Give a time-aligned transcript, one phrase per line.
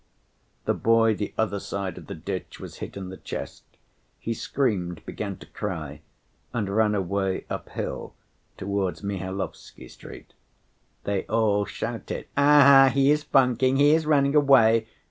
[0.65, 3.63] The boy the other side of the ditch was hit in the chest;
[4.17, 6.01] he screamed, began to cry
[6.53, 8.15] and ran away uphill
[8.57, 10.33] towards Mihailovsky Street.
[11.03, 14.87] They all shouted: "Aha, he is funking, he is running away.